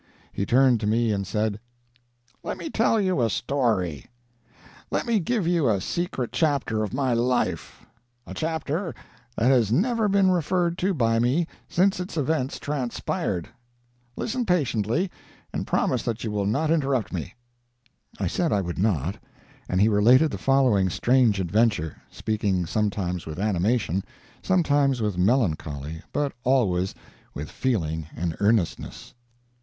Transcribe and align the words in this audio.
He 0.33 0.47
turned 0.47 0.79
to 0.79 0.87
me 0.87 1.11
and 1.11 1.27
said, 1.27 1.59
"Let 2.41 2.57
me 2.57 2.71
tell 2.71 2.99
you 2.99 3.21
a 3.21 3.29
story; 3.29 4.07
let 4.89 5.05
me 5.05 5.19
give 5.19 5.45
you 5.45 5.69
a 5.69 5.79
secret 5.79 6.31
chapter 6.31 6.81
of 6.83 6.91
my 6.91 7.13
life 7.13 7.85
a 8.25 8.33
chapter 8.33 8.95
that 9.37 9.45
has 9.51 9.71
never 9.71 10.09
been 10.09 10.31
referred 10.31 10.79
to 10.79 10.95
by 10.95 11.19
me 11.19 11.45
since 11.69 11.99
its 11.99 12.17
events 12.17 12.57
transpired. 12.57 13.49
Listen 14.15 14.43
patiently, 14.43 15.11
and 15.53 15.67
promise 15.67 16.01
that 16.01 16.23
you 16.23 16.31
will 16.31 16.47
not 16.47 16.71
interrupt 16.71 17.13
me." 17.13 17.35
I 18.19 18.25
said 18.25 18.51
I 18.51 18.59
would 18.61 18.79
not, 18.79 19.17
and 19.69 19.79
he 19.79 19.87
related 19.87 20.31
the 20.31 20.39
following 20.39 20.89
strange 20.89 21.39
adventure, 21.39 22.01
speaking 22.09 22.65
sometimes 22.65 23.27
with 23.27 23.37
animation, 23.37 24.03
sometimes 24.41 24.99
with 24.99 25.19
melancholy, 25.19 26.01
but 26.11 26.33
always 26.43 26.95
with 27.35 27.51
feeling 27.51 28.07
and 28.15 28.35
earnestness. 28.39 29.13